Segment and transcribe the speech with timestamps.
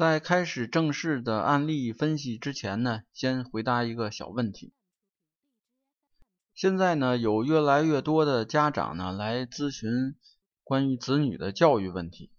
[0.00, 4.72] 在开始正式的案例分析之前呢，先回答一个小问题。
[6.54, 10.16] 现在呢，有越来越多的家长呢来咨询
[10.64, 12.30] 关于子女的教育问题，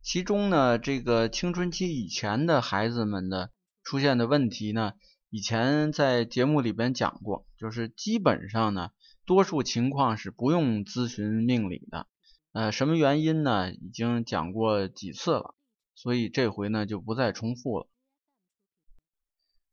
[0.00, 3.50] 其中呢，这个青春期以前的孩子们的
[3.82, 4.92] 出现的问题呢，
[5.28, 8.92] 以前在节目里边讲过，就是基本上呢，
[9.24, 12.06] 多数情况是不用咨询命理的。
[12.52, 13.72] 呃，什么原因呢？
[13.72, 15.56] 已经讲过几次了。
[15.96, 17.88] 所以这回呢就不再重复了。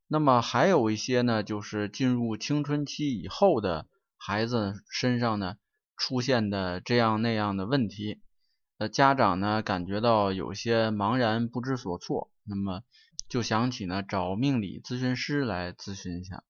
[0.08, 5.58] 那么还有一些呢，就是进入青春期以后的孩子身上呢
[5.98, 8.22] 出现的这样那样的问题，
[8.78, 12.84] 呃，家长呢感觉到有些茫然不知所措，那么
[13.28, 16.44] 就想起呢找命理咨询师来咨询一下，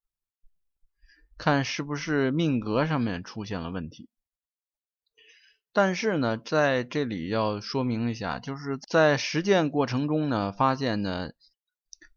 [1.37, 4.09] 看是不是命格上面出现了问题。
[5.75, 11.31] 但是呢，在这里要说明一下，就是在实践过程中呢，发现呢，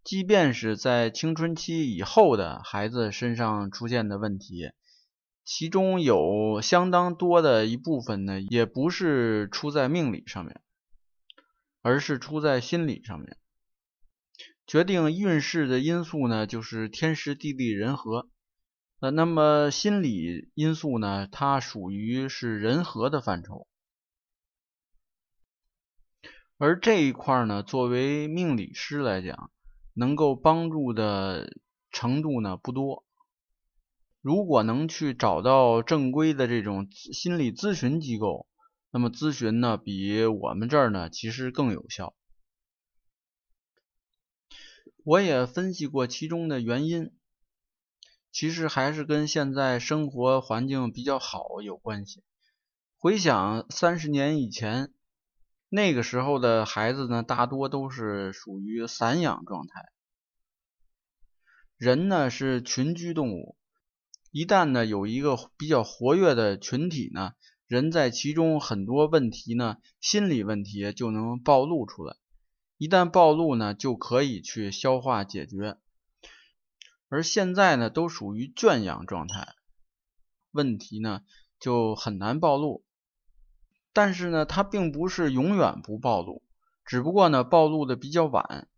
[0.05, 4.73] 即便是在青春期以后的孩子身上出现的问题，
[5.43, 10.61] 其中有相当多的一部分呢，也不是出在命理上面，
[11.81, 13.39] 而是出在心理上面。
[14.67, 18.29] 决定运势的因素呢，就是天时地利人和。
[18.99, 21.29] 呃，那么心理因素呢？
[21.31, 23.69] 它属于是人和的范畴，
[26.57, 29.51] 而这一块呢，作为命理师来讲，
[29.93, 31.59] 能够帮助的
[31.91, 33.05] 程度呢不多。
[34.23, 38.49] 如果能去找到正规的这种心理咨询机构，
[38.91, 42.15] 那么咨询呢比我们这儿呢其实更有效。
[45.05, 47.13] 我也分析过其中的原因。
[48.37, 52.23] 其实还是跟现在生活环境比较好有关系。
[52.99, 54.93] 回想三十年以前，
[55.71, 59.87] 那个时候的孩子呢，大多都是属于散养状态。
[61.79, 63.57] 人呢是群居动物，
[64.33, 67.33] 一旦呢有一个比较活跃的群体呢，
[67.67, 72.15] 人在其中很多问题呢，心理问题就能暴露出来。
[72.77, 75.79] 一旦暴露呢，就可以去消化解决。
[77.09, 79.55] 而现在呢，都属于圈养状态，
[80.51, 81.23] 问题呢
[81.61, 82.85] 就很难暴露。
[83.93, 86.43] 但是呢，它并不是永远不暴露，
[86.85, 88.69] 只不过呢，暴露的比较晚，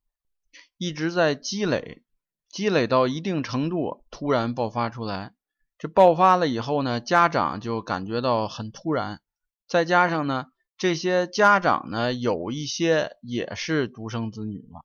[0.76, 2.04] 一直在积累，
[2.48, 5.34] 积累到一定程度，突然爆发出来。
[5.78, 9.20] 这爆发了以后呢，家长就感觉到很突然，
[9.66, 10.46] 再加上呢，
[10.76, 14.84] 这些家长呢，有一些也是独生子女了。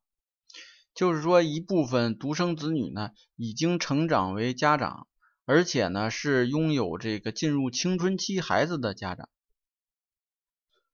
[0.94, 5.08] 就是说，一部分独生子女呢，已经成长为家长，
[5.44, 9.28] 而且呢是拥有这个进入青春期孩子的家长，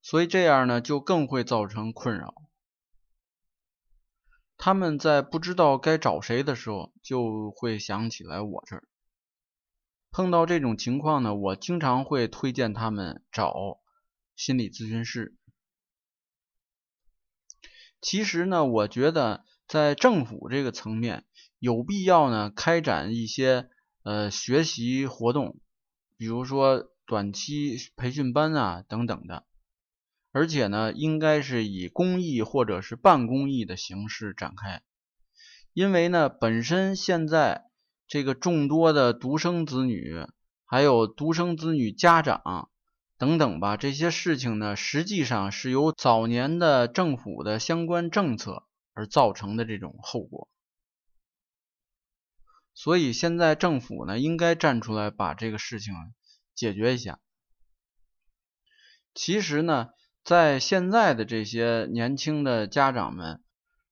[0.01, 2.33] 所以这样呢就更会造成困扰。
[4.55, 8.87] 他们在不知道该找谁的时候，就会想起来我这儿。
[10.11, 13.81] 碰到这种情况呢，我经常会推荐他们找
[14.37, 15.35] 心理咨询师。
[17.99, 19.43] 其实呢，我觉得。
[19.69, 21.25] 在政府这个层面，
[21.59, 23.69] 有必要呢开展一些
[24.01, 25.59] 呃学习活动，
[26.17, 29.45] 比如说短期培训班啊等等的，
[30.31, 34.81] 而且呢应该是以公益或者是半公益的形式展开，
[35.73, 37.65] 因为呢本身现在
[38.07, 40.25] 这个众多的独生子女，
[40.65, 42.69] 还有独生子女家长
[43.19, 48.63] 等等吧，这些事情呢实际上是由早年的政府的相关政策。
[48.93, 50.49] 而造成的这种后果，
[52.73, 55.93] 所以现在政府呢应该站出来把这个事情
[56.53, 57.19] 解决一下。
[59.13, 59.89] 其实呢，
[60.23, 63.43] 在现在的这些年轻的家长们，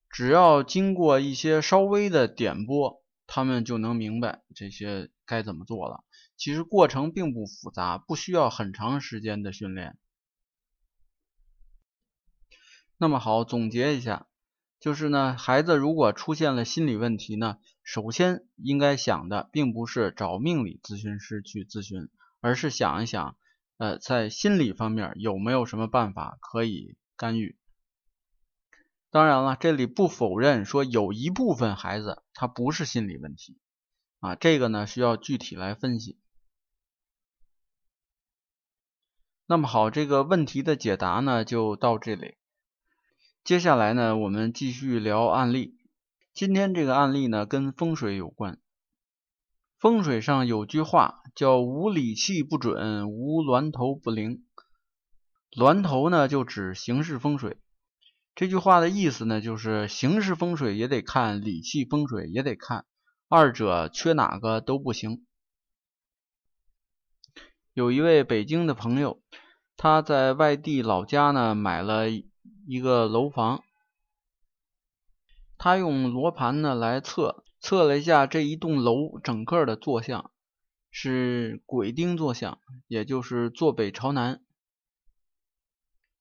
[0.10, 6.04] 只要经过一些稍微的点拨，他们就能明白这些该怎么做了。
[6.38, 9.98] 其实过程并不复杂，不需要很长时间的训练。
[12.98, 14.28] 那么好，总结一下。
[14.80, 22.10] 就是呢，孩子如果出现了心理问题呢，首先应该想的并不是找命理咨询师去咨询，
[22.42, 23.36] 而是想一想
[23.78, 27.58] 呃，在心理方面有没有什么办法可以干预？
[29.10, 33.58] 当然了，这里不否认说有一部分孩子他不是心理问题
[34.20, 36.20] 啊，这个呢需要具体来分析。
[39.48, 42.36] 那么好，这个问题的解答呢就到这里。
[43.48, 45.78] 接下来呢，我们继续聊案例。
[46.34, 48.60] 今天这个案例呢跟风水有关。
[49.80, 54.44] 风水上有句话叫“无理气不准，无峦头不灵”。
[55.56, 57.58] 峦头呢就指形式风水。
[58.36, 62.86] 这句话的意思呢就是形式风水也得看，理气风水也得看，
[63.30, 65.26] 二者缺哪个都不行。
[67.74, 69.22] 有一位北京的朋友，
[69.78, 72.08] 他在外地老家呢买了
[72.68, 73.64] 一个楼房，
[75.58, 80.32] 他用罗盘呢来测，测了一下这一栋楼整个的坐向
[80.92, 84.44] 是鬼丁坐向，也就是坐北朝南。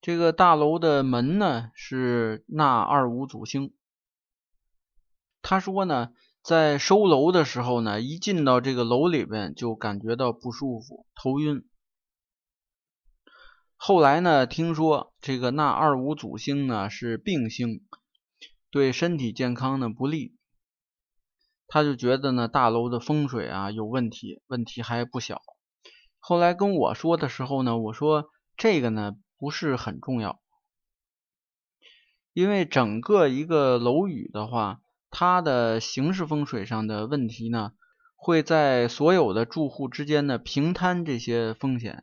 [0.00, 3.74] 这个大楼的门呢是纳二五祖星。
[5.42, 6.12] 他说呢。
[6.46, 11.68] 在收楼的时候呢，一进到这个楼里边就感觉到不舒服、头晕。
[13.86, 17.84] 后来呢，听说这个那二五祖星呢是病星，
[18.68, 20.34] 对身体健康呢不利，
[21.68, 25.40] 他就觉得呢大楼的风水啊有问题，问题还不小。
[26.18, 28.24] 后来跟我说的时候呢，我说
[28.56, 30.40] 这个呢不是很重要，
[32.32, 34.80] 因为整个一个楼宇的话。
[35.08, 37.70] 它的形式风水上的问题呢，
[38.16, 42.02] 会在所有的住户之间呢平摊这些风险，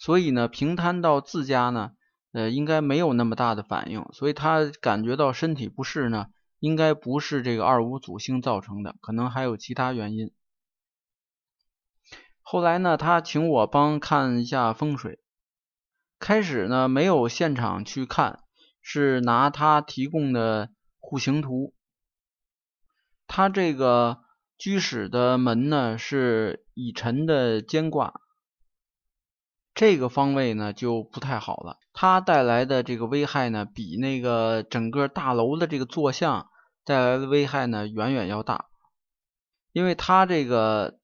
[0.00, 1.92] 所以呢平摊到自家呢，
[2.32, 6.26] 呃应该没有那么大的反应，所以他感觉到身体不适呢，
[6.58, 10.32] 应该不是这个二五祖星造成的，可能还有其他原因。
[12.40, 15.20] 后来呢，他请我帮看一下风水，
[16.18, 18.40] 开始呢没有现场去看，
[18.82, 20.70] 是拿他提供的。
[21.02, 21.74] 户型图，
[23.26, 24.20] 他这个
[24.56, 28.20] 居室的门呢是乙辰的兼卦，
[29.80, 31.78] 这个方位呢就不太好了。
[31.94, 36.50] 它带来的这个危害呢，比那个整个大楼的这个坐向
[36.84, 38.66] 带来的危害呢远远要大，
[39.72, 41.00] 因为它这个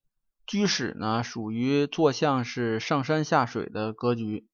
[0.47, 4.47] 居室呢属于坐向是上山下水的格局，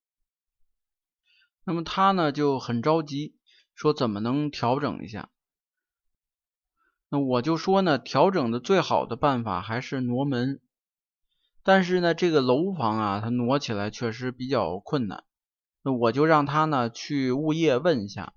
[1.64, 3.34] 那么他呢就很着急，
[3.74, 5.30] 说怎么能调整一下。
[7.08, 10.60] 那我就说呢，调整的最好的办法还是挪门，
[11.62, 15.24] 但是呢，这个楼房啊，它挪起来确实比较困难。
[15.82, 18.34] 那我就让他呢去物业问一下，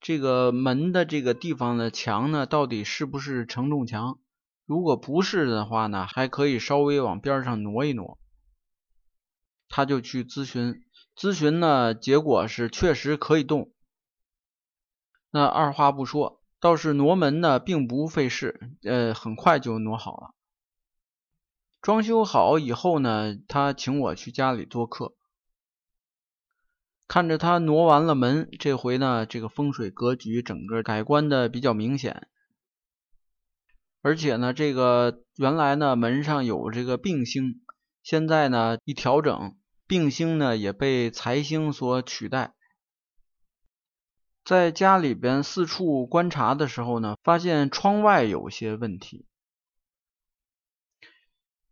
[0.00, 4.18] 这个门的这个地方的墙呢，到底是不是承重墙？
[4.66, 8.18] 如果不是的话呢，还可以稍微往边上挪一挪。
[9.68, 10.82] 他就去咨询，
[11.16, 13.72] 咨询呢，结果是确实可以动。
[15.30, 16.40] 那二话不说。
[16.60, 20.34] 倒是挪门呢，并不费事，呃，很快就挪好了。
[21.82, 25.16] 装修好以后呢，他请我去家里做客，
[27.08, 32.28] 看着他挪完了门，这回呢，这个风水格局整个改观的比较明显，
[34.00, 37.60] 而且呢，这个原来呢门上有这个病星，
[38.04, 39.56] 现在呢一调整，
[39.88, 42.54] 病星呢也被财星所取代。
[44.44, 49.26] 在家里边四处观察的时候呢，发现窗外有些问题。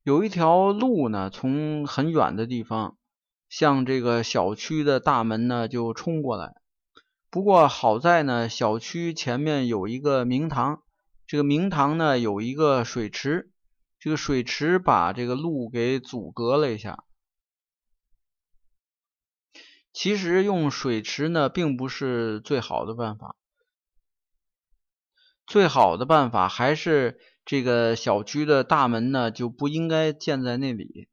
[0.03, 2.97] 有一条路呢，从很远的地方
[3.51, 6.55] 向这个小区的大门呢就冲过来。
[7.29, 10.83] 不过好在呢，小区前面有一个明堂，
[11.27, 13.53] 这个明堂呢有一个水池，
[13.99, 17.05] 这个水池把这个路给阻隔了一下。
[19.93, 23.37] 其实用水池呢，并不是最好的办法。
[25.47, 31.09] 最好的办法还是这个小区的大门呢，就不应该建在那里。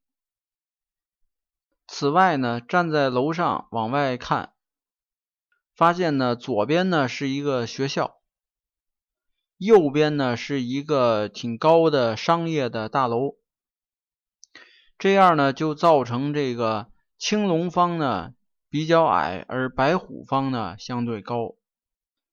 [1.87, 4.53] 此外呢，站在楼上往外看，
[5.75, 8.19] 发现呢，左边呢是一个学校，
[9.57, 13.37] 右边呢是一个挺高的商业的大楼。
[14.99, 18.35] 这样呢，就造成这个青龙方呢。
[18.69, 21.55] 比较矮，而白虎方呢相对高，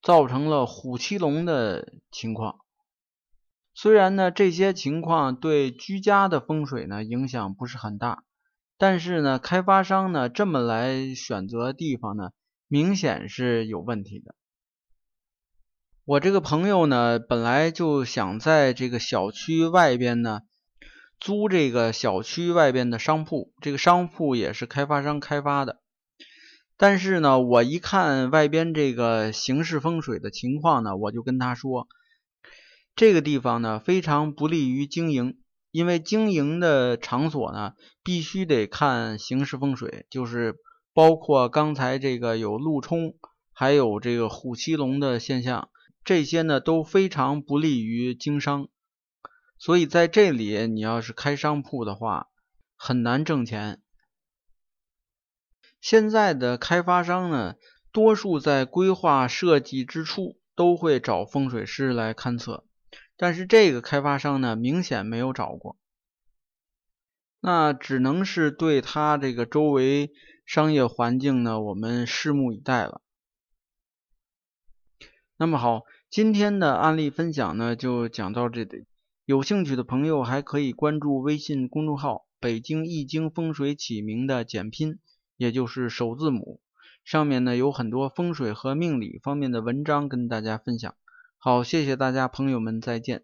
[0.03, 2.64] 造成了虎七龙的情况。
[3.75, 8.23] 虽然呢这些情况对居家的风水呢影响不是很大，
[8.79, 12.31] 但是呢开发商呢这么来选择地方呢，
[12.69, 14.35] 明显是有问题的。
[16.05, 20.43] 我这个朋友呢本来就想在这个小区外边呢
[21.19, 25.81] 租这个小区外边的商铺，这个商铺也是开发商开发的。
[26.77, 31.87] 但是呢，我一看外边这个形势风水的情况呢，我就跟他说，
[32.97, 35.39] 这个地方呢非常不利于经营，
[35.71, 40.57] 因为经营的场所呢必须得看形势风水，就是
[40.93, 43.17] 包括刚才这个有路冲，
[43.53, 45.71] 还有这个虎七龙的现象，
[46.05, 48.69] 这些呢都非常不利于经商，
[49.59, 52.29] 所以在这里你要是开商铺的话，
[52.77, 53.81] 很难挣钱。
[55.81, 57.57] 现在的开发商呢，
[57.91, 62.65] 多数在规划设计之初都会找风水师来勘测，
[63.17, 65.77] 但是这个开发商呢，明显没有找过，
[67.41, 70.13] 那只能是对他这个周围
[70.45, 73.01] 商业环境呢，我们拭目以待了。
[75.37, 78.87] 那么好，今天的案例分享呢，就讲到这里。
[79.25, 84.99] 有兴趣的朋友还可以关注微信公众号“北京易经风水起名”的简拼。
[85.37, 86.61] 也就是首字母，
[87.03, 90.95] 上面呢有很多风水和命理方面的文章跟大家分享。
[91.45, 93.23] 好，谢谢大家，朋友们再见。